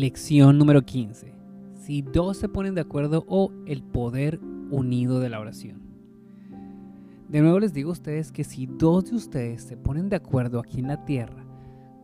Lección 0.00 0.56
número 0.56 0.80
15. 0.80 1.34
Si 1.74 2.00
dos 2.00 2.38
se 2.38 2.48
ponen 2.48 2.74
de 2.74 2.80
acuerdo 2.80 3.26
o 3.28 3.52
el 3.66 3.82
poder 3.82 4.40
unido 4.70 5.20
de 5.20 5.28
la 5.28 5.38
oración. 5.38 5.82
De 7.28 7.42
nuevo 7.42 7.60
les 7.60 7.74
digo 7.74 7.90
a 7.90 7.92
ustedes 7.92 8.32
que 8.32 8.42
si 8.42 8.64
dos 8.64 9.10
de 9.10 9.16
ustedes 9.16 9.62
se 9.62 9.76
ponen 9.76 10.08
de 10.08 10.16
acuerdo 10.16 10.58
aquí 10.58 10.80
en 10.80 10.88
la 10.88 11.04
tierra 11.04 11.44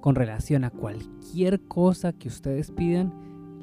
con 0.03 0.15
relación 0.15 0.65
a 0.65 0.71
cualquier 0.71 1.63
cosa 1.69 2.13
que 2.13 2.29
ustedes 2.29 2.71
pidan, 2.71 3.15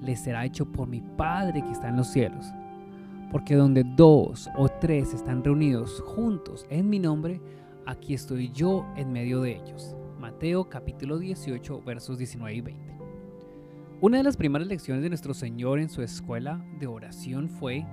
les 0.01 0.21
será 0.21 0.45
hecho 0.45 0.65
por 0.65 0.87
mi 0.87 1.01
Padre 1.01 1.61
que 1.61 1.71
está 1.71 1.89
en 1.89 1.97
los 1.97 2.07
cielos. 2.07 2.47
Porque 3.31 3.53
donde 3.53 3.83
dos 3.83 4.49
o 4.57 4.67
tres 4.67 5.13
están 5.13 5.43
reunidos 5.43 6.01
juntos 6.07 6.65
en 6.71 6.89
mi 6.89 6.97
nombre, 6.97 7.39
aquí 7.85 8.15
estoy 8.15 8.51
yo 8.51 8.83
en 8.95 9.11
medio 9.11 9.41
de 9.41 9.57
ellos. 9.57 9.95
Mateo 10.19 10.69
capítulo 10.69 11.19
18 11.19 11.83
versos 11.83 12.17
19 12.17 12.55
y 12.55 12.61
20. 12.61 12.92
Una 14.03 14.17
de 14.17 14.23
las 14.23 14.35
primeras 14.35 14.67
lecciones 14.67 15.01
de 15.01 15.07
nuestro 15.07 15.33
Señor 15.33 15.79
en 15.79 15.87
su 15.87 16.01
escuela 16.01 16.61
de 16.77 16.87
oración 16.87 17.47
fue 17.47 17.87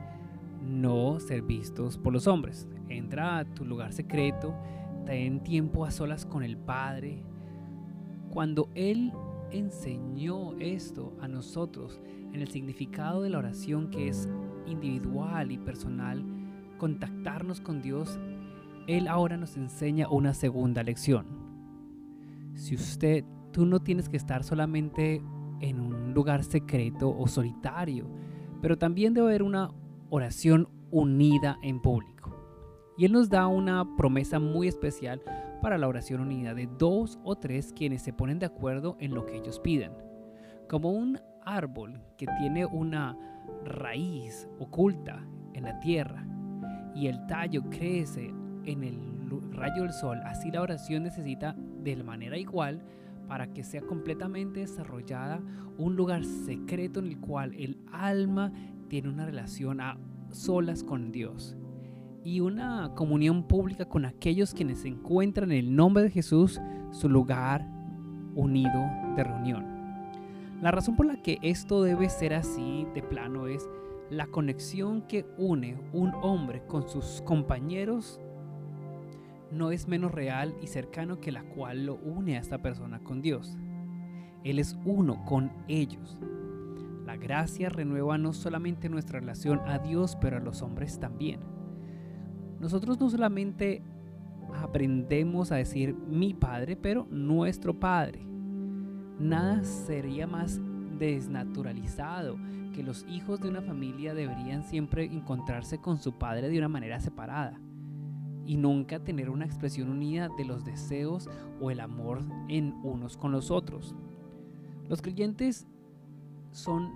no 0.60 1.20
ser 1.20 1.42
vistos 1.42 1.98
por 1.98 2.12
los 2.12 2.26
hombres. 2.26 2.66
Entra 2.88 3.38
a 3.38 3.44
tu 3.44 3.64
lugar 3.64 3.92
secreto, 3.92 4.52
ten 5.06 5.40
tiempo 5.44 5.84
a 5.84 5.92
solas 5.92 6.26
con 6.26 6.42
el 6.42 6.56
Padre. 6.56 7.22
Cuando 8.28 8.70
Él 8.74 9.12
enseñó 9.52 10.58
esto 10.58 11.16
a 11.20 11.28
nosotros 11.28 12.00
en 12.32 12.40
el 12.40 12.48
significado 12.48 13.22
de 13.22 13.30
la 13.30 13.38
oración 13.38 13.88
que 13.92 14.08
es 14.08 14.28
individual 14.66 15.52
y 15.52 15.58
personal, 15.58 16.24
contactarnos 16.78 17.60
con 17.60 17.82
Dios, 17.82 18.18
Él 18.88 19.06
ahora 19.06 19.36
nos 19.36 19.56
enseña 19.56 20.08
una 20.08 20.34
segunda 20.34 20.82
lección. 20.82 21.26
Si 22.54 22.74
usted, 22.74 23.24
tú 23.52 23.64
no 23.64 23.78
tienes 23.78 24.08
que 24.08 24.16
estar 24.16 24.42
solamente 24.42 25.22
en 25.60 25.80
un 25.80 26.14
lugar 26.14 26.44
secreto 26.44 27.14
o 27.16 27.26
solitario, 27.28 28.06
pero 28.60 28.78
también 28.78 29.14
debe 29.14 29.28
haber 29.28 29.42
una 29.42 29.70
oración 30.10 30.68
unida 30.90 31.58
en 31.62 31.80
público. 31.80 32.36
Y 32.96 33.04
Él 33.06 33.12
nos 33.12 33.30
da 33.30 33.46
una 33.46 33.96
promesa 33.96 34.38
muy 34.38 34.68
especial 34.68 35.22
para 35.62 35.78
la 35.78 35.88
oración 35.88 36.20
unida 36.20 36.54
de 36.54 36.68
dos 36.78 37.18
o 37.22 37.36
tres 37.36 37.72
quienes 37.72 38.02
se 38.02 38.12
ponen 38.12 38.38
de 38.38 38.46
acuerdo 38.46 38.96
en 38.98 39.14
lo 39.14 39.24
que 39.24 39.36
ellos 39.36 39.60
pidan. 39.60 39.92
Como 40.68 40.90
un 40.90 41.18
árbol 41.44 42.00
que 42.16 42.26
tiene 42.38 42.66
una 42.66 43.16
raíz 43.64 44.48
oculta 44.58 45.26
en 45.54 45.64
la 45.64 45.80
tierra 45.80 46.26
y 46.94 47.06
el 47.06 47.26
tallo 47.26 47.62
crece 47.70 48.32
en 48.64 48.84
el 48.84 48.98
rayo 49.50 49.82
del 49.82 49.92
sol, 49.92 50.20
así 50.24 50.50
la 50.50 50.62
oración 50.62 51.02
necesita 51.02 51.54
de 51.82 51.96
manera 52.02 52.36
igual 52.36 52.82
para 53.30 53.52
que 53.52 53.62
sea 53.62 53.82
completamente 53.82 54.58
desarrollada 54.58 55.40
un 55.78 55.94
lugar 55.94 56.24
secreto 56.24 56.98
en 56.98 57.06
el 57.06 57.20
cual 57.20 57.54
el 57.54 57.78
alma 57.92 58.52
tiene 58.88 59.08
una 59.08 59.24
relación 59.24 59.80
a 59.80 59.98
solas 60.32 60.82
con 60.82 61.12
Dios 61.12 61.56
y 62.24 62.40
una 62.40 62.92
comunión 62.96 63.46
pública 63.46 63.84
con 63.84 64.04
aquellos 64.04 64.52
quienes 64.52 64.80
se 64.80 64.88
encuentran 64.88 65.52
en 65.52 65.58
el 65.58 65.76
nombre 65.76 66.02
de 66.02 66.10
Jesús, 66.10 66.60
su 66.90 67.08
lugar 67.08 67.64
unido 68.34 68.90
de 69.14 69.22
reunión. 69.22 69.64
La 70.60 70.72
razón 70.72 70.96
por 70.96 71.06
la 71.06 71.22
que 71.22 71.38
esto 71.40 71.84
debe 71.84 72.08
ser 72.08 72.34
así 72.34 72.84
de 72.96 73.02
plano 73.04 73.46
es 73.46 73.70
la 74.10 74.26
conexión 74.26 75.02
que 75.02 75.24
une 75.38 75.78
un 75.92 76.12
hombre 76.20 76.66
con 76.66 76.88
sus 76.88 77.22
compañeros 77.22 78.18
no 79.50 79.70
es 79.70 79.88
menos 79.88 80.12
real 80.12 80.54
y 80.62 80.66
cercano 80.66 81.20
que 81.20 81.32
la 81.32 81.42
cual 81.42 81.86
lo 81.86 81.96
une 81.96 82.36
a 82.36 82.40
esta 82.40 82.62
persona 82.62 83.00
con 83.00 83.20
Dios. 83.20 83.56
Él 84.44 84.58
es 84.58 84.76
uno 84.84 85.24
con 85.24 85.52
ellos. 85.68 86.18
La 87.04 87.16
gracia 87.16 87.68
renueva 87.68 88.18
no 88.18 88.32
solamente 88.32 88.88
nuestra 88.88 89.20
relación 89.20 89.60
a 89.66 89.78
Dios, 89.78 90.16
pero 90.20 90.36
a 90.36 90.40
los 90.40 90.62
hombres 90.62 90.98
también. 91.00 91.40
Nosotros 92.60 93.00
no 93.00 93.10
solamente 93.10 93.82
aprendemos 94.54 95.50
a 95.50 95.56
decir 95.56 95.94
mi 95.94 96.34
Padre, 96.34 96.76
pero 96.76 97.06
nuestro 97.10 97.78
Padre. 97.78 98.24
Nada 99.18 99.64
sería 99.64 100.26
más 100.26 100.60
desnaturalizado 100.98 102.36
que 102.74 102.82
los 102.82 103.04
hijos 103.08 103.40
de 103.40 103.48
una 103.48 103.62
familia 103.62 104.14
deberían 104.14 104.62
siempre 104.62 105.04
encontrarse 105.04 105.78
con 105.78 105.98
su 105.98 106.18
padre 106.18 106.48
de 106.48 106.58
una 106.58 106.68
manera 106.68 107.00
separada 107.00 107.58
y 108.50 108.56
nunca 108.56 108.98
tener 108.98 109.30
una 109.30 109.44
expresión 109.44 109.90
unida 109.90 110.28
de 110.36 110.44
los 110.44 110.64
deseos 110.64 111.30
o 111.60 111.70
el 111.70 111.78
amor 111.78 112.24
en 112.48 112.74
unos 112.82 113.16
con 113.16 113.30
los 113.30 113.48
otros. 113.48 113.94
Los 114.88 115.00
creyentes 115.00 115.68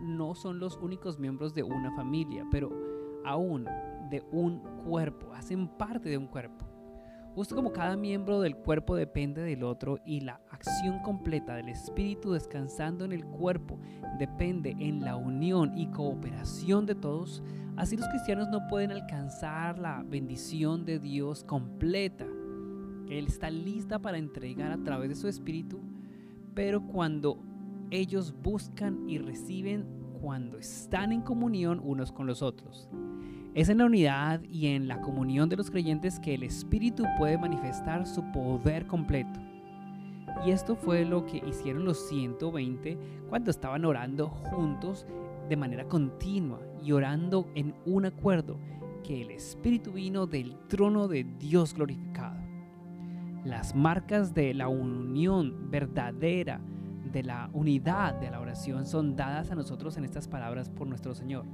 no 0.02 0.34
son 0.34 0.58
los 0.58 0.76
únicos 0.78 1.20
miembros 1.20 1.54
de 1.54 1.62
una 1.62 1.94
familia, 1.94 2.44
pero 2.50 2.72
aún 3.24 3.66
de 4.10 4.24
un 4.32 4.58
cuerpo, 4.84 5.32
hacen 5.32 5.68
parte 5.68 6.08
de 6.08 6.18
un 6.18 6.26
cuerpo. 6.26 6.66
Justo 7.36 7.54
como 7.54 7.72
cada 7.72 7.96
miembro 7.96 8.40
del 8.40 8.56
cuerpo 8.56 8.96
depende 8.96 9.42
del 9.42 9.62
otro 9.62 10.00
y 10.04 10.22
la 10.22 10.40
acción 10.50 11.02
completa 11.02 11.54
del 11.54 11.68
espíritu 11.68 12.32
descansando 12.32 13.04
en 13.04 13.12
el 13.12 13.24
cuerpo 13.24 13.78
depende 14.18 14.74
en 14.80 15.04
la 15.04 15.14
unión 15.14 15.78
y 15.78 15.86
cooperación 15.86 16.84
de 16.84 16.96
todos, 16.96 17.44
así 17.76 17.96
los 17.96 18.08
cristianos 18.08 18.48
no 18.48 18.66
pueden 18.68 18.90
alcanzar 18.90 19.78
la 19.78 20.02
bendición 20.02 20.84
de 20.84 20.98
Dios 20.98 21.44
completa, 21.44 22.26
que 23.06 23.18
Él 23.18 23.26
está 23.26 23.50
lista 23.50 23.98
para 23.98 24.18
entregar 24.18 24.72
a 24.72 24.82
través 24.82 25.08
de 25.08 25.14
su 25.14 25.28
espíritu, 25.28 25.80
pero 26.54 26.86
cuando 26.86 27.38
ellos 27.90 28.34
buscan 28.42 29.08
y 29.08 29.18
reciben, 29.18 29.86
cuando 30.20 30.58
están 30.58 31.12
en 31.12 31.20
comunión 31.20 31.80
unos 31.84 32.10
con 32.10 32.26
los 32.26 32.40
otros. 32.40 32.88
Es 33.54 33.68
en 33.68 33.78
la 33.78 33.84
unidad 33.84 34.42
y 34.50 34.68
en 34.68 34.88
la 34.88 35.00
comunión 35.00 35.48
de 35.48 35.56
los 35.56 35.70
creyentes 35.70 36.18
que 36.18 36.34
el 36.34 36.42
Espíritu 36.42 37.04
puede 37.18 37.36
manifestar 37.36 38.06
su 38.06 38.22
poder 38.32 38.86
completo. 38.86 39.38
Y 40.46 40.50
esto 40.50 40.74
fue 40.74 41.04
lo 41.04 41.26
que 41.26 41.42
hicieron 41.46 41.84
los 41.84 42.08
120 42.08 42.98
cuando 43.28 43.50
estaban 43.50 43.84
orando 43.84 44.28
juntos 44.28 45.06
de 45.48 45.56
manera 45.56 45.86
continua 45.86 46.60
y 46.82 46.92
orando 46.92 47.48
en 47.54 47.74
un 47.86 48.06
acuerdo 48.06 48.58
que 49.02 49.22
el 49.22 49.30
Espíritu 49.30 49.92
vino 49.92 50.26
del 50.26 50.56
trono 50.68 51.08
de 51.08 51.24
Dios 51.24 51.74
glorificado. 51.74 52.36
Las 53.44 53.74
marcas 53.74 54.34
de 54.34 54.54
la 54.54 54.68
unión 54.68 55.70
verdadera, 55.70 56.60
de 57.12 57.22
la 57.22 57.50
unidad 57.52 58.14
de 58.14 58.30
la 58.30 58.40
oración 58.40 58.86
son 58.86 59.14
dadas 59.16 59.50
a 59.50 59.54
nosotros 59.54 59.96
en 59.98 60.04
estas 60.04 60.26
palabras 60.26 60.70
por 60.70 60.86
nuestro 60.86 61.14
Señor. 61.14 61.44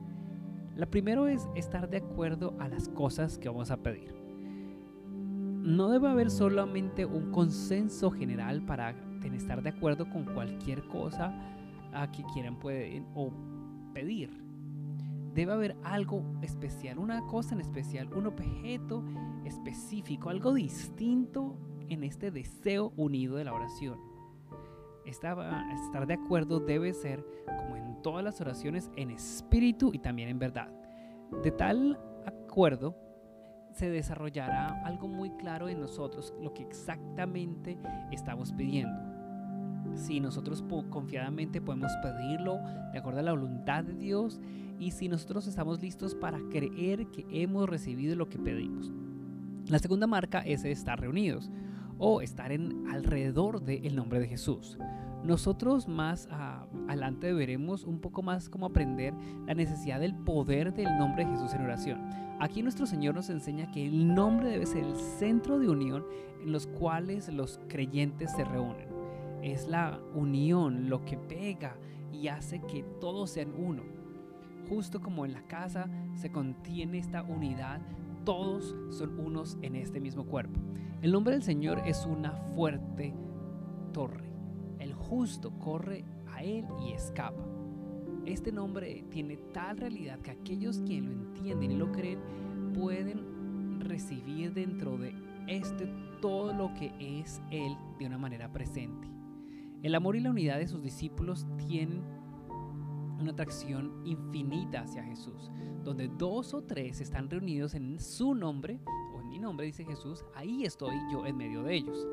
La 0.77 0.87
primero 0.87 1.27
es 1.27 1.49
estar 1.57 1.91
de 1.91 1.99
acuerdo 1.99 2.55
a 2.61 2.69
las 2.69 2.89
cosas 2.89 3.39
que 3.39 3.49
vamos 3.49 3.71
a 3.71 3.77
pedir. 3.77 4.15
No 5.63 5.91
debe 5.91 6.09
haber 6.09 6.31
solamente 6.31 7.05
un 7.05 7.33
consenso 7.33 8.11
general 8.11 8.63
para 8.65 8.95
estar 9.35 9.63
de 9.63 9.71
acuerdo 9.71 10.09
con 10.09 10.25
cualquier 10.25 10.87
cosa 10.89 11.35
a 11.93 12.11
que 12.11 12.23
quieran 12.33 12.59
pueden, 12.59 13.07
o 13.15 13.33
pedir. 13.93 14.31
Debe 15.35 15.53
haber 15.53 15.77
algo 15.85 16.25
especial, 16.43 16.99
una 16.99 17.25
cosa 17.27 17.55
en 17.55 17.61
especial, 17.61 18.13
un 18.13 18.27
objeto 18.27 19.05
específico, 19.45 20.29
algo 20.29 20.53
distinto 20.55 21.57
en 21.89 22.05
este 22.05 22.31
deseo 22.31 22.93
unido 22.97 23.37
de 23.37 23.45
la 23.45 23.53
oración. 23.53 23.99
estar 25.05 26.07
de 26.07 26.15
acuerdo 26.15 26.61
debe 26.61 26.93
ser 26.93 27.25
como 27.47 27.77
en 27.77 28.03
todas 28.03 28.25
las 28.25 28.41
oraciones 28.41 28.91
en 28.97 29.11
espíritu 29.11 29.91
y 29.93 29.99
también 29.99 30.29
en 30.29 30.39
verdad. 30.39 30.69
De 31.43 31.51
tal 31.51 31.99
acuerdo 32.27 32.97
se 33.73 33.89
desarrollará 33.89 34.83
algo 34.85 35.09
muy 35.09 35.31
claro 35.31 35.69
en 35.69 35.81
nosotros, 35.81 36.35
lo 36.41 36.53
que 36.53 36.63
exactamente 36.63 37.79
estamos 38.11 38.53
pidiendo. 38.53 39.10
Si 39.95 40.21
nosotros 40.21 40.65
confiadamente 40.89 41.61
podemos 41.61 41.93
pedirlo 42.03 42.59
de 42.93 42.99
acuerdo 42.99 43.21
a 43.21 43.23
la 43.25 43.33
voluntad 43.33 43.85
de 43.85 43.95
Dios 43.95 44.41
y 44.79 44.93
si 44.93 45.09
nosotros 45.09 45.47
estamos 45.47 45.81
listos 45.83 46.15
para 46.15 46.39
creer 46.51 47.07
que 47.09 47.27
hemos 47.31 47.69
recibido 47.69 48.17
lo 48.17 48.29
que 48.29 48.39
pedimos. 48.39 48.91
La 49.67 49.79
segunda 49.79 50.07
marca 50.07 50.41
es 50.41 50.65
estar 50.65 51.01
reunidos 51.01 51.51
o 51.99 52.23
estar 52.23 52.51
en 52.51 52.87
alrededor 52.89 53.63
del 53.63 53.95
nombre 53.95 54.19
de 54.21 54.27
Jesús. 54.27 54.79
Nosotros 55.23 55.87
más 55.87 56.29
adelante 56.31 57.33
veremos 57.35 57.85
un 57.85 58.01
poco 58.01 58.23
más 58.23 58.49
cómo 58.49 58.67
aprender 58.67 59.13
la 59.47 59.55
necesidad 59.55 60.01
del 60.01 60.15
poder 60.15 60.73
del 60.73 60.97
nombre 60.99 61.25
de 61.25 61.33
Jesús 61.33 61.53
en 61.53 61.61
oración. 61.63 62.01
Aquí 62.41 62.63
nuestro 62.63 62.87
Señor 62.87 63.15
nos 63.15 63.29
enseña 63.29 63.71
que 63.71 63.87
el 63.87 64.15
nombre 64.15 64.49
debe 64.49 64.65
ser 64.65 64.83
el 64.83 64.97
centro 64.97 65.59
de 65.59 65.69
unión 65.69 66.07
en 66.43 66.53
los 66.53 66.67
cuales 66.67 67.29
los 67.29 67.61
creyentes 67.69 68.33
se 68.33 68.45
reúnen. 68.45 69.00
Es 69.43 69.67
la 69.67 70.01
unión 70.15 70.89
lo 70.89 71.05
que 71.05 71.17
pega 71.17 71.77
y 72.13 72.29
hace 72.29 72.61
que 72.61 72.83
todos 73.01 73.31
sean 73.31 73.55
uno. 73.57 73.83
Justo 74.69 75.01
como 75.01 75.25
en 75.25 75.33
la 75.33 75.43
casa 75.43 75.89
se 76.15 76.31
contiene 76.31 76.99
esta 76.99 77.23
unidad, 77.23 77.81
todos 78.25 78.77
son 78.91 79.19
unos 79.19 79.59
en 79.63 79.77
este 79.77 80.01
mismo 80.01 80.27
cuerpo. 80.27 80.61
El 81.03 81.13
nombre 81.13 81.33
del 81.33 81.43
Señor 81.43 81.83
es 81.87 82.07
una 82.07 82.33
fuerte 82.55 83.15
torre 83.93 84.31
justo 85.11 85.51
corre 85.59 86.05
a 86.33 86.43
él 86.45 86.65
y 86.87 86.93
escapa. 86.93 87.45
este 88.27 88.53
nombre 88.53 89.05
tiene 89.11 89.37
tal 89.53 89.79
realidad 89.79 90.21
que 90.21 90.31
aquellos 90.31 90.79
que 90.83 91.01
lo 91.01 91.11
entienden 91.11 91.73
y 91.73 91.77
lo 91.77 91.91
creen 91.91 92.21
pueden 92.75 93.81
recibir 93.81 94.53
dentro 94.53 94.97
de 94.99 95.13
este 95.49 95.87
todo 96.21 96.53
lo 96.53 96.73
que 96.75 96.93
es 97.01 97.43
Él 97.51 97.77
de 97.99 98.07
una 98.07 98.19
manera 98.19 98.53
presente. 98.53 99.09
El 99.83 99.95
amor 99.95 100.17
y 100.17 100.21
la 100.21 100.31
unidad 100.31 100.59
de 100.59 100.67
sus 100.67 100.83
discípulos 100.83 101.47
tienen 101.57 102.03
una 103.19 103.33
atracción 103.33 104.03
infinita 104.05 104.83
hacia 104.83 105.03
Jesús, 105.03 105.51
donde 105.83 106.09
dos 106.09 106.53
o 106.53 106.63
tres 106.63 107.01
están 107.01 107.31
reunidos 107.31 107.75
en 107.75 107.99
su 107.99 108.35
nombre, 108.35 108.79
o 109.15 109.21
en 109.21 109.29
mi 109.29 109.39
nombre, 109.39 109.67
dice 109.67 109.85
Jesús, 109.85 110.25
ahí 110.35 110.65
estoy 110.65 110.95
yo 111.11 111.25
en 111.27 111.37
medio 111.37 111.63
de 111.63 111.77
ellos. 111.77 112.07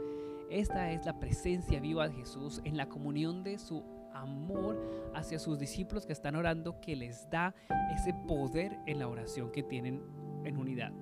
Esta 0.50 0.92
es 0.92 1.06
la 1.06 1.20
presencia 1.20 1.80
viva 1.82 2.08
de 2.08 2.16
Jesús 2.16 2.62
en 2.64 2.78
la 2.78 2.88
comunión 2.88 3.44
de 3.44 3.58
su 3.58 3.84
amor 4.14 4.80
hacia 5.14 5.38
sus 5.38 5.60
discípulos 5.60 6.06
que 6.06 6.14
están 6.14 6.36
orando, 6.36 6.80
que 6.80 6.96
les 6.96 7.30
da 7.30 7.54
ese 7.94 8.14
poder 8.28 8.78
en 8.86 9.00
la 9.00 9.10
oración 9.10 9.52
que 9.52 9.64
tienen 9.64 10.02
en 10.46 10.58
unidad. 10.58 10.94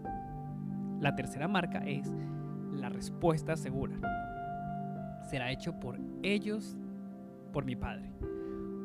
La 1.00 1.16
tercera 1.16 1.48
marca 1.48 1.86
es 1.86 2.12
la 2.74 2.90
respuesta 2.90 3.56
segura. 3.56 4.00
Será 5.26 5.52
hecho 5.52 5.80
por 5.80 6.00
ellos, 6.24 6.78
por 7.52 7.66
mi 7.66 7.76
Padre. 7.76 8.12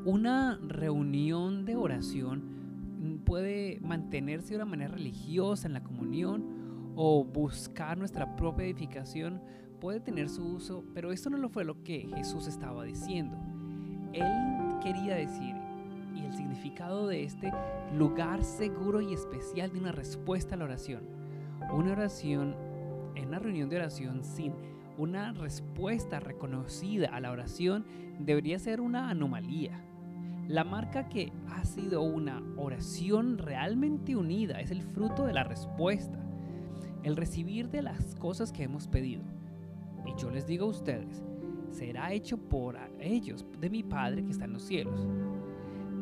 Una 0.04 0.58
reunión 0.66 1.64
de 1.64 1.76
oración 1.76 3.20
puede 3.24 3.78
mantenerse 3.80 4.50
de 4.50 4.56
una 4.56 4.64
manera 4.64 4.94
religiosa 4.94 5.66
en 5.66 5.74
la 5.74 5.82
comunión 5.82 6.92
o 6.96 7.24
buscar 7.24 7.98
nuestra 7.98 8.36
propia 8.36 8.64
edificación 8.64 9.40
puede 9.80 10.00
tener 10.00 10.28
su 10.28 10.44
uso, 10.44 10.84
pero 10.94 11.10
esto 11.10 11.30
no 11.30 11.48
fue 11.48 11.64
lo 11.64 11.82
que 11.82 12.08
Jesús 12.14 12.46
estaba 12.46 12.84
diciendo. 12.84 13.36
Él 14.12 14.26
quería 14.82 15.14
decir, 15.14 15.54
y 16.14 16.24
el 16.24 16.32
significado 16.34 17.06
de 17.06 17.24
este 17.24 17.52
lugar 17.96 18.44
seguro 18.44 19.00
y 19.00 19.14
especial 19.14 19.72
de 19.72 19.78
una 19.78 19.92
respuesta 19.92 20.54
a 20.54 20.58
la 20.58 20.64
oración. 20.64 21.02
Una 21.72 21.92
oración, 21.92 22.54
en 23.14 23.28
una 23.28 23.38
reunión 23.38 23.68
de 23.68 23.76
oración 23.76 24.24
sin 24.24 24.52
una 25.00 25.32
respuesta 25.32 26.20
reconocida 26.20 27.08
a 27.08 27.20
la 27.20 27.30
oración 27.30 27.86
debería 28.18 28.58
ser 28.58 28.82
una 28.82 29.08
anomalía. 29.08 29.82
La 30.46 30.62
marca 30.62 31.08
que 31.08 31.32
ha 31.48 31.64
sido 31.64 32.02
una 32.02 32.42
oración 32.58 33.38
realmente 33.38 34.14
unida 34.14 34.60
es 34.60 34.70
el 34.70 34.82
fruto 34.82 35.24
de 35.24 35.32
la 35.32 35.42
respuesta, 35.42 36.22
el 37.02 37.16
recibir 37.16 37.70
de 37.70 37.80
las 37.80 38.14
cosas 38.16 38.52
que 38.52 38.64
hemos 38.64 38.88
pedido. 38.88 39.22
Y 40.04 40.20
yo 40.20 40.30
les 40.30 40.46
digo 40.46 40.66
a 40.66 40.70
ustedes, 40.70 41.24
será 41.70 42.12
hecho 42.12 42.36
por 42.36 42.76
ellos, 42.98 43.46
de 43.58 43.70
mi 43.70 43.82
Padre 43.82 44.22
que 44.22 44.32
está 44.32 44.44
en 44.44 44.52
los 44.52 44.64
cielos. 44.64 45.08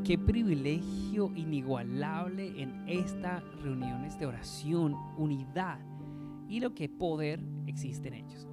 Qué 0.03 0.19
privilegio 0.19 1.31
inigualable 1.37 2.61
en 2.61 2.83
estas 2.89 3.45
reuniones 3.63 4.19
de 4.19 4.27
oración, 4.27 4.97
unidad 5.17 5.79
y 6.49 6.59
lo 6.59 6.75
que 6.75 6.89
poder 6.89 7.41
existe 7.69 8.09
en 8.09 8.15
ellos. 8.15 8.49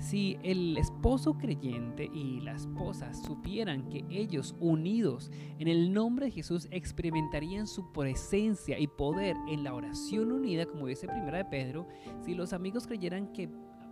Si 0.00 0.38
el 0.42 0.78
esposo 0.78 1.36
creyente 1.36 2.08
y 2.12 2.40
la 2.40 2.54
esposa 2.54 3.12
supieran 3.12 3.90
que 3.90 4.06
ellos 4.08 4.56
unidos 4.58 5.30
en 5.58 5.68
el 5.68 5.92
nombre 5.92 6.26
de 6.26 6.32
Jesús 6.32 6.66
experimentarían 6.70 7.66
su 7.66 7.92
presencia 7.92 8.78
y 8.78 8.86
poder 8.86 9.36
en 9.46 9.62
la 9.62 9.74
oración 9.74 10.32
unida, 10.32 10.64
como 10.64 10.86
dice 10.86 11.06
Primera 11.06 11.38
de 11.38 11.44
Pedro, 11.44 11.86
si 12.24 12.34
los 12.34 12.54
amigos 12.54 12.86
creyeran 12.86 13.30
que 13.34 13.50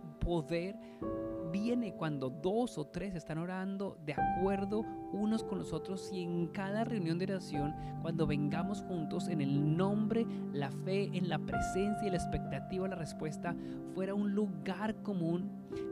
poder 0.09 0.75
viene 1.51 1.93
cuando 1.93 2.29
dos 2.29 2.77
o 2.77 2.85
tres 2.87 3.15
están 3.15 3.37
orando 3.37 3.97
de 4.05 4.13
acuerdo 4.13 4.85
unos 5.11 5.43
con 5.43 5.57
los 5.57 5.73
otros 5.73 6.11
y 6.13 6.23
en 6.23 6.47
cada 6.47 6.83
reunión 6.83 7.17
de 7.17 7.25
oración, 7.25 7.73
cuando 8.01 8.27
vengamos 8.27 8.81
juntos 8.83 9.27
en 9.27 9.41
el 9.41 9.75
nombre, 9.75 10.25
la 10.53 10.71
fe, 10.71 11.09
en 11.13 11.29
la 11.29 11.39
presencia 11.39 12.07
y 12.07 12.11
la 12.11 12.17
expectativa, 12.17 12.87
la 12.87 12.95
respuesta 12.95 13.55
fuera 13.93 14.13
un 14.13 14.33
lugar 14.35 15.01
común, 15.01 15.49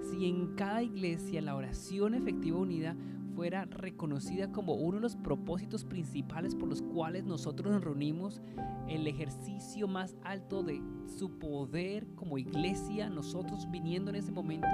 si 0.09 0.27
en 0.27 0.55
cada 0.55 0.83
iglesia 0.83 1.41
la 1.41 1.55
oración 1.55 2.13
efectiva 2.13 2.59
unida 2.59 2.95
fuera 3.37 3.65
reconocida 3.65 4.51
como 4.51 4.73
uno 4.73 4.95
de 4.95 5.03
los 5.03 5.15
propósitos 5.15 5.83
principales 5.83 6.55
por 6.55 6.67
los 6.69 6.81
cuales 6.81 7.23
nosotros 7.23 7.71
nos 7.71 7.83
reunimos, 7.83 8.41
el 8.87 9.05
ejercicio 9.05 9.87
más 9.87 10.17
alto 10.23 10.63
de 10.63 10.81
su 11.05 11.37
poder 11.37 12.07
como 12.15 12.39
iglesia, 12.39 13.11
nosotros 13.11 13.69
viniendo 13.69 14.09
en 14.09 14.15
ese 14.15 14.31
momento, 14.31 14.67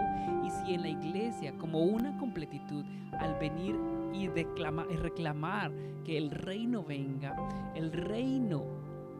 y 0.45 0.49
si 0.49 0.75
en 0.75 0.83
la 0.83 0.87
iglesia 0.87 1.57
como 1.57 1.81
una 1.81 2.17
completitud, 2.17 2.85
al 3.19 3.37
venir 3.37 3.75
y, 4.13 4.29
declamar, 4.29 4.87
y 4.89 4.95
reclamar 4.95 5.73
que 6.05 6.17
el 6.17 6.31
reino 6.31 6.85
venga, 6.85 7.35
el 7.75 7.91
reino 7.91 8.63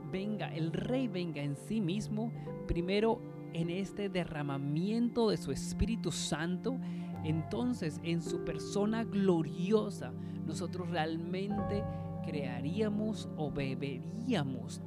venga, 0.10 0.56
el 0.56 0.72
rey 0.72 1.10
venga 1.10 1.44
en 1.44 1.58
sí 1.58 1.82
mismo, 1.82 2.32
primero 2.66 3.20
en 3.52 3.70
este 3.70 4.08
derramamiento 4.08 5.30
de 5.30 5.36
su 5.36 5.52
Espíritu 5.52 6.14
Santo, 6.14 6.78
entonces 7.24 8.00
en 8.04 8.22
su 8.22 8.44
persona 8.44 9.04
gloriosa 9.04 10.12
nosotros 10.46 10.90
realmente 10.90 11.84
crearíamos 12.26 13.30
o 13.38 13.52
beberíamos 13.52 14.82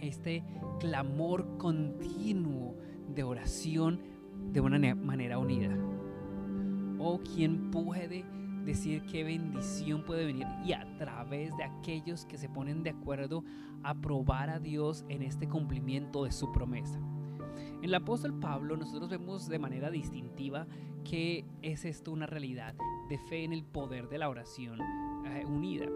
este 0.00 0.42
clamor 0.80 1.58
continuo 1.58 2.74
de 3.14 3.22
oración 3.22 4.00
de 4.52 4.60
una 4.60 4.94
manera 4.94 5.38
unida. 5.38 5.76
Oh, 6.98 7.20
¿quién 7.34 7.70
puede 7.70 8.24
decir 8.64 9.02
qué 9.06 9.24
bendición 9.24 10.04
puede 10.04 10.24
venir 10.24 10.46
y 10.64 10.72
a 10.72 10.96
través 10.96 11.56
de 11.56 11.64
aquellos 11.64 12.26
que 12.26 12.38
se 12.38 12.48
ponen 12.48 12.82
de 12.82 12.90
acuerdo 12.90 13.44
a 13.82 13.94
probar 13.94 14.50
a 14.50 14.58
Dios 14.58 15.04
en 15.08 15.22
este 15.22 15.48
cumplimiento 15.48 16.24
de 16.24 16.32
su 16.32 16.52
promesa? 16.52 16.98
En 17.78 17.84
el 17.84 17.94
apóstol 17.94 18.38
Pablo 18.38 18.76
nosotros 18.76 19.10
vemos 19.10 19.48
de 19.48 19.58
manera 19.58 19.90
distintiva 19.90 20.66
que 21.04 21.44
es 21.62 21.84
esto 21.84 22.12
una 22.12 22.26
realidad 22.26 22.74
de 23.08 23.18
fe 23.18 23.44
en 23.44 23.52
el 23.52 23.64
poder 23.64 24.08
de 24.08 24.18
la 24.18 24.28
oración 24.28 24.80
eh, 25.26 25.44
unida. 25.46 25.86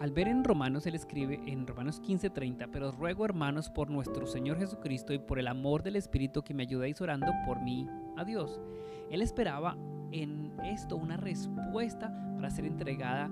Al 0.00 0.12
ver 0.12 0.28
en 0.28 0.44
Romanos, 0.44 0.86
él 0.86 0.94
escribe 0.94 1.40
en 1.46 1.66
Romanos 1.66 2.00
15:30, 2.00 2.68
pero 2.70 2.92
ruego 2.92 3.24
hermanos 3.24 3.68
por 3.68 3.90
nuestro 3.90 4.26
Señor 4.26 4.58
Jesucristo 4.58 5.12
y 5.12 5.18
por 5.18 5.38
el 5.38 5.48
amor 5.48 5.82
del 5.82 5.96
Espíritu 5.96 6.42
que 6.42 6.54
me 6.54 6.62
ayudéis 6.62 7.00
orando 7.00 7.32
por 7.46 7.60
mí 7.60 7.88
a 8.16 8.24
Dios. 8.24 8.60
Él 9.10 9.22
esperaba 9.22 9.76
en 10.12 10.52
esto 10.64 10.96
una 10.96 11.16
respuesta 11.16 12.12
para 12.36 12.50
ser 12.50 12.64
entregada, 12.64 13.28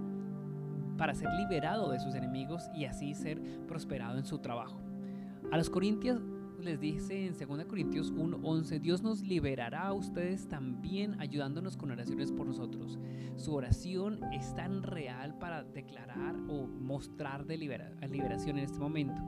para 0.99 1.14
ser 1.14 1.28
liberado 1.35 1.92
de 1.92 2.00
sus 2.00 2.14
enemigos 2.14 2.68
y 2.75 2.87
así 2.87 3.14
ser 3.14 3.40
prosperado 3.66 4.18
en 4.18 4.26
su 4.26 4.40
trabajo. 4.40 4.80
A 5.52 5.56
los 5.56 5.70
Corintios 5.70 6.20
les 6.60 6.80
dice 6.80 7.26
en 7.26 7.34
2 7.36 7.64
Corintios 7.66 8.12
1:11, 8.12 8.80
Dios 8.80 9.02
nos 9.02 9.22
liberará 9.22 9.86
a 9.86 9.92
ustedes 9.92 10.48
también 10.48 11.20
ayudándonos 11.20 11.76
con 11.76 11.90
oraciones 11.90 12.32
por 12.32 12.46
nosotros. 12.46 12.98
Su 13.36 13.54
oración 13.54 14.20
es 14.32 14.54
tan 14.54 14.82
real 14.82 15.38
para 15.38 15.64
declarar 15.64 16.36
o 16.48 16.66
mostrar 16.66 17.46
de 17.46 17.58
liberación 17.58 18.58
en 18.58 18.64
este 18.64 18.78
momento. 18.78 19.20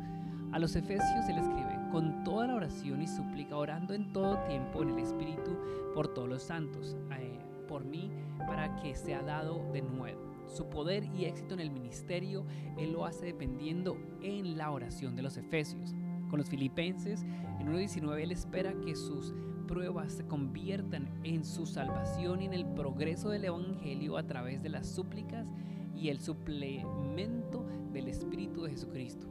A 0.53 0.59
los 0.59 0.75
Efesios 0.77 1.29
él 1.29 1.39
escribe, 1.39 1.79
con 1.93 2.25
toda 2.25 2.47
la 2.47 2.55
oración 2.55 3.03
y 3.03 3.07
súplica, 3.07 3.57
orando 3.57 3.93
en 3.93 4.13
todo 4.13 4.39
tiempo 4.47 4.83
en 4.83 4.91
el 4.91 4.99
Espíritu 4.99 5.59
por 5.95 6.09
todos 6.09 6.29
los 6.29 6.43
santos, 6.43 6.97
eh, 7.19 7.39
por 7.69 7.85
mí, 7.85 8.11
para 8.39 8.75
que 8.77 8.95
sea 8.95 9.23
dado 9.23 9.71
de 9.73 9.83
nuevo. 9.83 10.29
Su 10.47 10.71
poder 10.71 11.05
y 11.05 11.27
éxito 11.27 11.53
en 11.53 11.61
el 11.61 11.71
ministerio, 11.71 12.47
Él 12.79 12.93
lo 12.93 13.05
hace 13.05 13.27
dependiendo 13.27 13.99
en 14.23 14.57
la 14.57 14.71
oración 14.71 15.15
de 15.15 15.23
los 15.23 15.37
Efesios 15.37 15.95
con 16.29 16.39
los 16.39 16.49
filipenses. 16.49 17.25
En 17.59 17.69
1.19 17.69 18.23
Él 18.23 18.33
espera 18.33 18.73
que 18.85 18.95
sus 18.95 19.35
pruebas 19.67 20.15
se 20.15 20.27
conviertan 20.27 21.09
en 21.25 21.45
su 21.45 21.67
salvación 21.67 22.43
y 22.43 22.47
en 22.47 22.55
el 22.55 22.67
progreso 22.67 23.31
del 23.31 23.45
Evangelio 23.45 24.17
a 24.17 24.27
través 24.27 24.63
de 24.63 24.71
las 24.71 24.89
súplicas 24.89 25.53
y 25.95 26.09
el 26.09 26.21
suplemento 26.21 27.67
del 27.93 28.09
Espíritu 28.09 28.63
de 28.63 28.71
Jesucristo. 28.71 29.27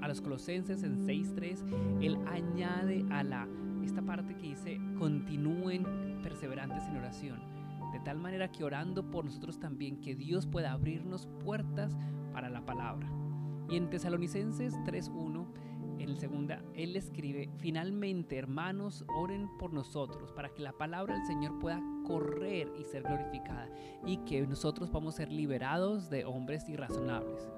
A 0.00 0.08
los 0.08 0.20
colosenses 0.20 0.82
en 0.82 1.06
6.3 1.06 2.02
Él 2.02 2.18
añade 2.26 3.04
a 3.10 3.22
la 3.22 3.48
esta 3.84 4.02
parte 4.02 4.34
que 4.34 4.48
dice 4.48 4.80
continúen 4.98 6.18
perseverantes 6.22 6.84
en 6.88 6.96
oración, 6.96 7.40
de 7.92 8.00
tal 8.00 8.18
manera 8.18 8.50
que 8.50 8.64
orando 8.64 9.10
por 9.10 9.24
nosotros 9.24 9.60
también 9.60 10.00
que 10.00 10.16
Dios 10.16 10.46
pueda 10.46 10.72
abrirnos 10.72 11.28
puertas 11.44 11.96
para 12.32 12.50
la 12.50 12.66
palabra. 12.66 13.08
Y 13.70 13.76
en 13.76 13.88
Tesalonicenses 13.88 14.74
3.1 14.84 15.46
en 15.98 16.10
el 16.10 16.18
segunda, 16.18 16.62
él 16.74 16.96
escribe, 16.96 17.50
finalmente 17.58 18.36
hermanos, 18.36 19.04
oren 19.08 19.48
por 19.58 19.72
nosotros 19.72 20.32
para 20.32 20.50
que 20.50 20.62
la 20.62 20.72
palabra 20.72 21.14
del 21.14 21.26
Señor 21.26 21.58
pueda 21.58 21.82
correr 22.04 22.70
y 22.78 22.84
ser 22.84 23.02
glorificada 23.02 23.68
y 24.04 24.18
que 24.18 24.46
nosotros 24.46 24.90
vamos 24.90 25.14
a 25.14 25.16
ser 25.18 25.32
liberados 25.32 26.10
de 26.10 26.24
hombres 26.24 26.68
irrazonables. 26.68 27.48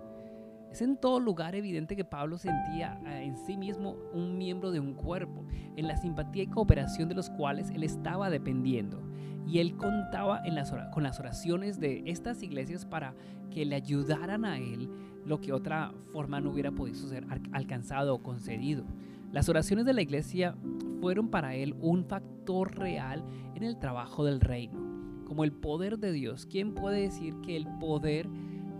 Es 0.70 0.82
en 0.82 0.96
todo 0.96 1.18
lugar 1.18 1.54
evidente 1.54 1.96
que 1.96 2.04
Pablo 2.04 2.36
sentía 2.36 3.00
eh, 3.06 3.24
en 3.24 3.36
sí 3.36 3.56
mismo 3.56 3.96
un 4.12 4.36
miembro 4.36 4.70
de 4.70 4.80
un 4.80 4.94
cuerpo, 4.94 5.46
en 5.76 5.88
la 5.88 5.96
simpatía 5.96 6.42
y 6.42 6.48
cooperación 6.48 7.08
de 7.08 7.14
los 7.14 7.30
cuales 7.30 7.70
él 7.70 7.82
estaba 7.82 8.28
dependiendo. 8.28 9.02
Y 9.46 9.60
él 9.60 9.76
contaba 9.78 10.42
con 10.92 11.02
las 11.02 11.18
oraciones 11.18 11.80
de 11.80 12.02
estas 12.04 12.42
iglesias 12.42 12.84
para 12.84 13.14
que 13.50 13.64
le 13.64 13.76
ayudaran 13.76 14.44
a 14.44 14.58
él 14.58 14.90
lo 15.28 15.40
que 15.40 15.52
otra 15.52 15.92
forma 16.12 16.40
no 16.40 16.50
hubiera 16.50 16.72
podido 16.72 16.96
ser 17.08 17.26
alcanzado 17.52 18.14
o 18.14 18.22
concedido. 18.22 18.84
Las 19.30 19.48
oraciones 19.48 19.84
de 19.84 19.92
la 19.92 20.02
iglesia 20.02 20.56
fueron 21.00 21.28
para 21.28 21.54
él 21.54 21.76
un 21.80 22.04
factor 22.04 22.76
real 22.76 23.22
en 23.54 23.62
el 23.62 23.78
trabajo 23.78 24.24
del 24.24 24.40
reino. 24.40 24.80
Como 25.26 25.44
el 25.44 25.52
poder 25.52 25.98
de 25.98 26.12
Dios, 26.12 26.46
¿quién 26.46 26.74
puede 26.74 27.02
decir 27.02 27.34
que 27.42 27.56
el 27.56 27.66
poder 27.78 28.26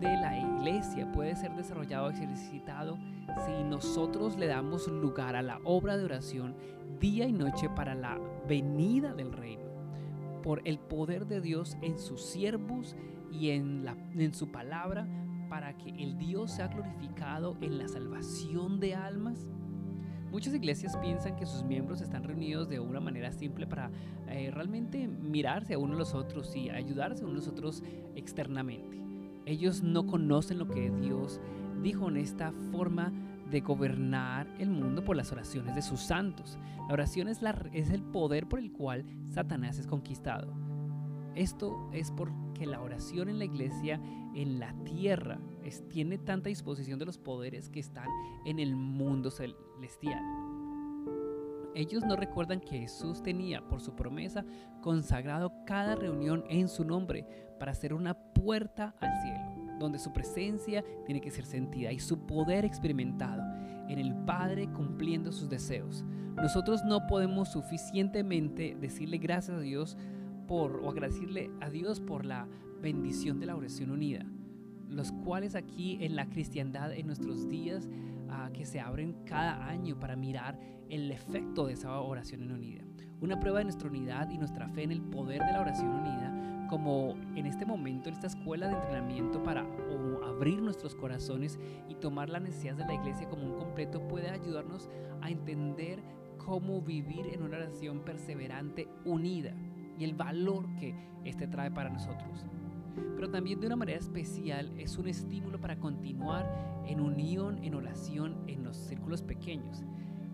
de 0.00 0.16
la 0.16 0.38
iglesia 0.38 1.10
puede 1.12 1.36
ser 1.36 1.54
desarrollado 1.54 2.08
ejercitado 2.08 2.98
si 3.44 3.64
nosotros 3.64 4.38
le 4.38 4.46
damos 4.46 4.88
lugar 4.88 5.36
a 5.36 5.42
la 5.42 5.60
obra 5.64 5.96
de 5.96 6.04
oración 6.04 6.54
día 7.00 7.26
y 7.26 7.32
noche 7.32 7.68
para 7.68 7.94
la 7.94 8.18
venida 8.48 9.12
del 9.12 9.32
reino. 9.32 9.68
Por 10.42 10.62
el 10.64 10.78
poder 10.78 11.26
de 11.26 11.40
Dios 11.40 11.76
en 11.82 11.98
sus 11.98 12.22
siervos 12.22 12.96
y 13.30 13.50
en, 13.50 13.84
la, 13.84 13.96
en 14.14 14.32
su 14.32 14.50
palabra 14.50 15.06
para 15.48 15.76
que 15.76 15.90
el 15.90 16.18
Dios 16.18 16.52
sea 16.52 16.68
glorificado 16.68 17.56
en 17.60 17.78
la 17.78 17.88
salvación 17.88 18.80
de 18.80 18.94
almas. 18.94 19.46
Muchas 20.30 20.54
iglesias 20.54 20.96
piensan 20.98 21.36
que 21.36 21.46
sus 21.46 21.64
miembros 21.64 22.02
están 22.02 22.24
reunidos 22.24 22.68
de 22.68 22.80
una 22.80 23.00
manera 23.00 23.32
simple 23.32 23.66
para 23.66 23.90
eh, 24.28 24.50
realmente 24.52 25.08
mirarse 25.08 25.74
a 25.74 25.78
unos 25.78 25.96
a 25.96 25.98
los 25.98 26.14
otros 26.14 26.54
y 26.54 26.68
ayudarse 26.68 27.24
a 27.24 27.26
unos 27.26 27.44
a 27.44 27.46
los 27.46 27.48
otros 27.48 27.82
externamente. 28.14 29.00
Ellos 29.46 29.82
no 29.82 30.06
conocen 30.06 30.58
lo 30.58 30.68
que 30.68 30.90
Dios 30.90 31.40
dijo 31.82 32.08
en 32.08 32.18
esta 32.18 32.52
forma 32.70 33.12
de 33.50 33.60
gobernar 33.60 34.46
el 34.58 34.68
mundo 34.68 35.02
por 35.02 35.16
las 35.16 35.32
oraciones 35.32 35.74
de 35.74 35.80
sus 35.80 36.00
santos. 36.00 36.58
La 36.86 36.92
oración 36.92 37.28
es, 37.28 37.40
es 37.72 37.90
el 37.90 38.02
poder 38.02 38.46
por 38.46 38.58
el 38.58 38.72
cual 38.72 39.06
Satanás 39.28 39.78
es 39.78 39.86
conquistado. 39.86 40.52
Esto 41.34 41.88
es 41.92 42.10
porque 42.58 42.66
la 42.66 42.80
oración 42.80 43.28
en 43.28 43.38
la 43.38 43.44
iglesia, 43.44 44.00
en 44.34 44.58
la 44.58 44.74
tierra, 44.84 45.38
es, 45.62 45.88
tiene 45.88 46.18
tanta 46.18 46.48
disposición 46.48 46.98
de 46.98 47.06
los 47.06 47.16
poderes 47.16 47.68
que 47.68 47.78
están 47.78 48.08
en 48.44 48.58
el 48.58 48.74
mundo 48.74 49.30
celestial. 49.30 50.20
Ellos 51.76 52.04
no 52.04 52.16
recuerdan 52.16 52.58
que 52.58 52.80
Jesús 52.80 53.22
tenía 53.22 53.60
por 53.68 53.80
su 53.80 53.94
promesa 53.94 54.44
consagrado 54.80 55.52
cada 55.66 55.94
reunión 55.94 56.42
en 56.48 56.68
su 56.68 56.84
nombre 56.84 57.24
para 57.60 57.74
ser 57.74 57.94
una 57.94 58.14
puerta 58.14 58.96
al 58.98 59.12
cielo, 59.22 59.78
donde 59.78 60.00
su 60.00 60.12
presencia 60.12 60.84
tiene 61.06 61.20
que 61.20 61.30
ser 61.30 61.46
sentida 61.46 61.92
y 61.92 62.00
su 62.00 62.26
poder 62.26 62.64
experimentado 62.64 63.42
en 63.88 64.00
el 64.00 64.16
Padre 64.24 64.66
cumpliendo 64.72 65.30
sus 65.30 65.48
deseos. 65.48 66.04
Nosotros 66.34 66.82
no 66.84 67.06
podemos 67.06 67.52
suficientemente 67.52 68.76
decirle 68.80 69.18
gracias 69.18 69.58
a 69.58 69.60
Dios 69.60 69.96
por 70.48 70.80
o 70.82 70.90
agradecerle 70.90 71.50
a 71.60 71.70
Dios 71.70 72.00
por 72.00 72.24
la 72.24 72.48
bendición 72.80 73.38
de 73.38 73.46
la 73.46 73.54
oración 73.54 73.90
unida, 73.90 74.24
los 74.88 75.12
cuales 75.12 75.54
aquí 75.54 75.98
en 76.00 76.16
la 76.16 76.28
cristiandad 76.28 76.92
en 76.92 77.06
nuestros 77.06 77.48
días 77.48 77.88
ah, 78.30 78.50
que 78.52 78.64
se 78.64 78.80
abren 78.80 79.14
cada 79.24 79.68
año 79.68 80.00
para 80.00 80.16
mirar 80.16 80.58
el 80.88 81.12
efecto 81.12 81.66
de 81.66 81.74
esa 81.74 82.00
oración 82.00 82.42
en 82.42 82.52
unida. 82.52 82.82
Una 83.20 83.38
prueba 83.38 83.58
de 83.58 83.64
nuestra 83.64 83.88
unidad 83.88 84.30
y 84.30 84.38
nuestra 84.38 84.68
fe 84.68 84.84
en 84.84 84.92
el 84.92 85.02
poder 85.02 85.44
de 85.44 85.52
la 85.52 85.60
oración 85.60 85.90
unida, 85.90 86.66
como 86.70 87.14
en 87.34 87.46
este 87.46 87.66
momento, 87.66 88.08
en 88.08 88.14
esta 88.14 88.28
escuela 88.28 88.68
de 88.68 88.74
entrenamiento 88.74 89.42
para 89.42 89.66
abrir 90.26 90.62
nuestros 90.62 90.94
corazones 90.94 91.58
y 91.88 91.94
tomar 91.96 92.28
las 92.28 92.42
necesidades 92.42 92.78
de 92.78 92.86
la 92.86 92.94
iglesia 92.94 93.28
como 93.28 93.44
un 93.44 93.58
completo, 93.58 94.06
puede 94.06 94.30
ayudarnos 94.30 94.88
a 95.20 95.30
entender 95.30 96.02
cómo 96.38 96.80
vivir 96.80 97.26
en 97.32 97.42
una 97.42 97.56
oración 97.58 98.00
perseverante 98.00 98.88
unida 99.04 99.52
y 99.98 100.04
el 100.04 100.14
valor 100.14 100.72
que 100.76 100.94
este 101.24 101.46
trae 101.46 101.70
para 101.70 101.90
nosotros. 101.90 102.46
Pero 103.14 103.30
también 103.30 103.60
de 103.60 103.66
una 103.66 103.76
manera 103.76 103.98
especial 103.98 104.72
es 104.78 104.96
un 104.98 105.08
estímulo 105.08 105.60
para 105.60 105.78
continuar 105.78 106.82
en 106.86 107.00
unión, 107.00 107.62
en 107.62 107.74
oración, 107.74 108.36
en 108.46 108.64
los 108.64 108.76
círculos 108.76 109.22
pequeños. 109.22 109.84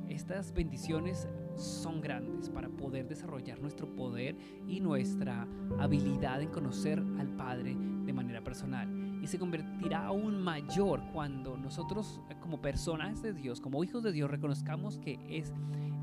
Estas 0.09 0.53
bendiciones 0.53 1.29
son 1.57 2.01
grandes 2.01 2.51
para 2.51 2.69
poder 2.69 3.09
desarrollar 3.09 3.61
nuestro 3.61 3.95
poder 3.95 4.37
y 4.67 4.81
nuestra 4.81 5.47
habilidad 5.79 6.43
en 6.43 6.51
conocer 6.51 7.03
al 7.19 7.29
Padre 7.37 7.75
de 7.75 8.13
manera 8.13 8.43
personal. 8.43 8.89
Y 9.23 9.27
se 9.27 9.39
convertirá 9.39 10.05
aún 10.05 10.43
mayor 10.43 11.01
cuando 11.13 11.57
nosotros 11.57 12.21
como 12.41 12.61
personas 12.61 13.23
de 13.23 13.33
Dios, 13.33 13.61
como 13.61 13.83
hijos 13.83 14.03
de 14.03 14.13
Dios, 14.13 14.31
reconozcamos 14.31 14.99
que 14.99 15.19
es 15.31 15.55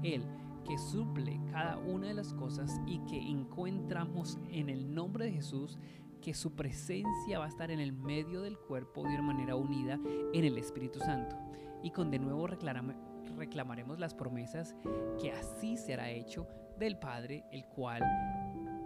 Él 0.02 0.24
que 0.64 0.78
suple 0.78 1.40
cada 1.52 1.78
una 1.78 2.08
de 2.08 2.14
las 2.14 2.34
cosas 2.34 2.80
y 2.86 3.00
que 3.00 3.18
encontramos 3.18 4.38
en 4.50 4.70
el 4.70 4.94
nombre 4.94 5.26
de 5.26 5.32
Jesús 5.32 5.78
que 6.22 6.34
su 6.34 6.56
presencia 6.56 7.40
va 7.40 7.46
a 7.46 7.50
estar 7.50 7.72
en 7.72 7.80
el 7.80 7.94
medio 7.94 8.42
del 8.42 8.58
cuerpo 8.58 9.04
de 9.04 9.10
una 9.10 9.24
manera 9.24 9.56
unida 9.56 10.00
en 10.34 10.46
el 10.46 10.58
Espíritu 10.58 11.00
Santo. 11.00 11.36
Y 11.84 11.90
con 11.90 12.12
de 12.12 12.20
nuevo 12.20 12.48
reclamaremos 12.48 14.00
las 14.00 14.14
promesas 14.14 14.76
que 15.20 15.32
así 15.32 15.78
será 15.78 16.10
hecho 16.12 16.48
del 16.78 16.98
Padre, 16.98 17.44
el 17.52 17.66
cual 17.66 18.04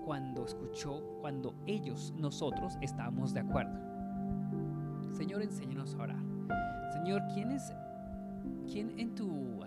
cuando 0.06 0.46
escuchó, 0.46 1.02
cuando 1.20 1.56
ellos, 1.66 2.14
nosotros, 2.16 2.78
estábamos 2.82 3.34
de 3.34 3.42
acuerdo. 3.42 3.78
Señor, 5.14 5.42
enséñanos 5.42 5.96
a 5.96 6.04
orar. 6.04 6.24
Señor, 6.94 7.22
¿quién 7.34 7.52
es, 7.52 7.74
quién 8.72 8.98
en 9.00 9.16
tu 9.16 9.64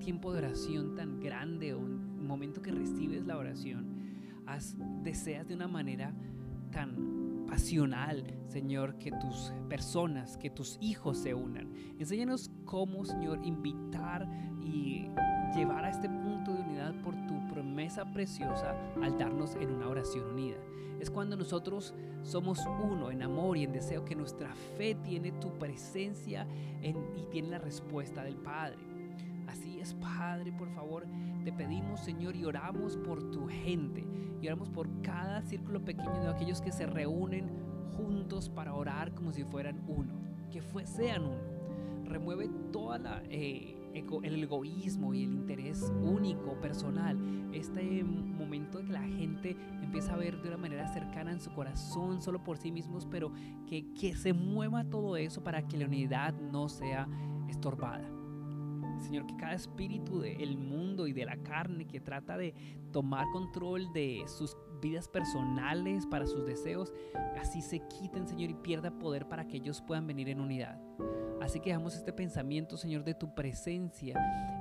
tiempo 0.00 0.32
de 0.32 0.38
oración 0.38 0.96
tan 0.96 1.20
grande 1.20 1.74
o 1.74 1.78
un 1.78 2.26
momento 2.26 2.60
que 2.60 2.72
recibes 2.72 3.24
la 3.26 3.36
oración, 3.38 3.86
deseas 5.02 5.46
de 5.46 5.54
una 5.54 5.68
manera 5.68 6.12
tan 6.72 7.46
pasional, 7.46 8.24
Señor, 8.48 8.96
que 8.98 9.12
tus 9.12 9.52
personas, 9.68 10.36
que 10.36 10.50
tus 10.50 10.78
hijos 10.80 11.18
se 11.18 11.34
unan. 11.34 11.72
Enséñanos 11.98 12.50
cómo, 12.64 13.04
Señor, 13.04 13.40
invitar 13.44 14.28
y 14.60 15.08
llevar 15.54 15.84
a 15.84 15.90
este 15.90 16.08
punto 16.08 16.54
de 16.54 16.62
unidad 16.62 16.94
por 17.02 17.14
tu 17.26 17.46
promesa 17.48 18.04
preciosa 18.12 18.74
al 19.02 19.18
darnos 19.18 19.56
en 19.56 19.70
una 19.70 19.88
oración 19.88 20.30
unida. 20.30 20.58
Es 21.00 21.10
cuando 21.10 21.36
nosotros 21.36 21.94
somos 22.22 22.60
uno 22.84 23.10
en 23.10 23.22
amor 23.22 23.56
y 23.56 23.64
en 23.64 23.72
deseo 23.72 24.04
que 24.04 24.14
nuestra 24.14 24.54
fe 24.76 24.94
tiene 24.94 25.32
tu 25.32 25.58
presencia 25.58 26.46
y 26.82 27.24
tiene 27.30 27.48
la 27.48 27.58
respuesta 27.58 28.22
del 28.22 28.36
Padre. 28.36 28.89
Así 29.80 29.94
es, 29.94 29.94
Padre, 29.94 30.52
por 30.52 30.68
favor, 30.74 31.06
te 31.42 31.52
pedimos, 31.52 32.00
Señor, 32.00 32.36
y 32.36 32.44
oramos 32.44 32.98
por 32.98 33.30
tu 33.30 33.46
gente. 33.46 34.06
Y 34.42 34.46
oramos 34.46 34.68
por 34.68 35.00
cada 35.00 35.40
círculo 35.40 35.82
pequeño 35.82 36.20
de 36.20 36.28
aquellos 36.28 36.60
que 36.60 36.70
se 36.70 36.84
reúnen 36.84 37.48
juntos 37.96 38.50
para 38.50 38.74
orar 38.74 39.14
como 39.14 39.32
si 39.32 39.42
fueran 39.42 39.82
uno. 39.88 40.12
Que 40.50 40.60
fue, 40.60 40.86
sean 40.86 41.24
uno. 41.24 42.04
Remueve 42.04 42.50
toda. 42.72 43.22
Eh, 43.30 43.76
el 44.22 44.42
egoísmo 44.42 45.14
y 45.14 45.24
el 45.24 45.32
interés 45.32 45.92
único, 46.02 46.60
personal, 46.60 47.18
este 47.52 48.04
momento 48.04 48.78
de 48.78 48.84
que 48.84 48.92
la 48.92 49.02
gente 49.02 49.56
empieza 49.82 50.12
a 50.12 50.16
ver 50.16 50.40
de 50.42 50.48
una 50.48 50.58
manera 50.58 50.86
cercana 50.92 51.32
en 51.32 51.40
su 51.40 51.50
corazón, 51.52 52.22
solo 52.22 52.44
por 52.44 52.58
sí 52.58 52.70
mismos, 52.70 53.04
pero 53.10 53.32
que, 53.66 53.92
que 53.94 54.14
se 54.14 54.32
mueva 54.32 54.84
todo 54.84 55.16
eso 55.16 55.42
para 55.42 55.66
que 55.66 55.76
la 55.76 55.86
unidad 55.86 56.34
no 56.34 56.68
sea 56.68 57.08
estorbada. 57.48 58.19
Señor, 59.02 59.26
que 59.26 59.36
cada 59.36 59.54
espíritu 59.54 60.20
del 60.20 60.56
mundo 60.56 61.06
y 61.06 61.12
de 61.12 61.24
la 61.24 61.36
carne 61.36 61.86
que 61.86 62.00
trata 62.00 62.36
de 62.36 62.54
tomar 62.92 63.26
control 63.32 63.92
de 63.92 64.24
sus 64.26 64.56
vidas 64.80 65.08
personales, 65.08 66.06
para 66.06 66.26
sus 66.26 66.46
deseos, 66.46 66.92
así 67.38 67.60
se 67.62 67.80
quiten, 67.80 68.26
Señor, 68.26 68.50
y 68.50 68.54
pierda 68.54 68.90
poder 68.90 69.28
para 69.28 69.46
que 69.46 69.58
ellos 69.58 69.82
puedan 69.82 70.06
venir 70.06 70.28
en 70.28 70.40
unidad. 70.40 70.80
Así 71.40 71.60
que 71.60 71.70
dejamos 71.70 71.94
este 71.94 72.12
pensamiento, 72.12 72.76
Señor, 72.76 73.04
de 73.04 73.14
tu 73.14 73.34
presencia 73.34 74.14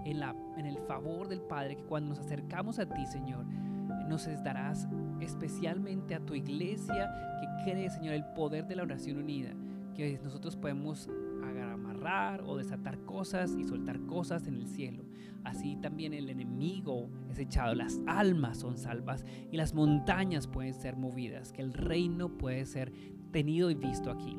en, 0.06 0.20
la, 0.20 0.36
en 0.58 0.66
el 0.66 0.78
favor 0.80 1.28
del 1.28 1.42
Padre, 1.42 1.76
que 1.76 1.84
cuando 1.84 2.10
nos 2.10 2.20
acercamos 2.20 2.80
a 2.80 2.86
ti, 2.86 3.06
Señor, 3.06 3.46
nos 4.08 4.26
darás 4.44 4.88
especialmente 5.20 6.16
a 6.16 6.20
tu 6.20 6.36
iglesia 6.36 7.14
que 7.40 7.72
cree, 7.72 7.90
Señor, 7.90 8.16
el 8.16 8.26
poder 8.34 8.66
de 8.66 8.76
la 8.76 8.84
oración 8.84 9.18
unida, 9.18 9.52
que 9.94 10.20
nosotros 10.24 10.56
podemos 10.56 11.10
o 12.46 12.58
desatar 12.58 13.00
cosas 13.06 13.56
y 13.58 13.64
soltar 13.64 14.00
cosas 14.06 14.48
en 14.48 14.56
el 14.56 14.68
cielo. 14.68 15.04
Así 15.44 15.76
también 15.78 16.14
el 16.14 16.30
enemigo 16.30 17.10
es 17.30 17.40
echado, 17.40 17.76
las 17.76 18.00
almas 18.08 18.60
son 18.60 18.78
salvas 18.78 19.26
y 19.52 19.58
las 19.58 19.74
montañas 19.74 20.48
pueden 20.48 20.74
ser 20.74 20.96
movidas, 20.96 21.52
que 21.52 21.62
el 21.62 21.74
reino 21.74 22.30
puede 22.30 22.66
ser 22.66 22.92
tenido 23.32 23.70
y 23.70 23.76
visto 23.76 24.12
aquí. 24.12 24.38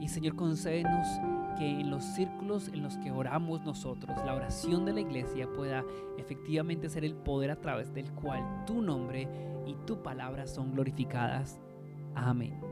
Y 0.00 0.08
Señor, 0.08 0.34
concédenos 0.34 1.06
que 1.58 1.80
en 1.80 1.90
los 1.90 2.02
círculos 2.02 2.68
en 2.68 2.82
los 2.82 2.98
que 2.98 3.10
oramos 3.10 3.62
nosotros, 3.62 4.16
la 4.24 4.34
oración 4.34 4.84
de 4.84 4.92
la 4.92 5.00
iglesia 5.00 5.48
pueda 5.52 5.84
efectivamente 6.18 6.88
ser 6.88 7.04
el 7.04 7.14
poder 7.14 7.50
a 7.50 7.60
través 7.60 7.94
del 7.94 8.10
cual 8.12 8.64
tu 8.66 8.82
nombre 8.82 9.28
y 9.66 9.74
tu 9.86 10.02
palabra 10.02 10.46
son 10.46 10.72
glorificadas. 10.72 11.60
Amén. 12.14 12.71